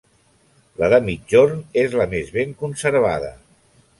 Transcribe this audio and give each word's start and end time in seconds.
La 0.83 0.87
de 0.93 0.99
migjorn 1.09 1.59
és 1.83 1.95
la 2.01 2.09
més 2.15 2.33
ben 2.39 2.57
conservada. 2.65 3.33